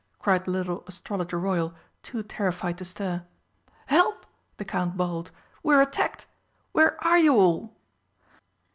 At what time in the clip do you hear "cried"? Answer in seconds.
0.17-0.45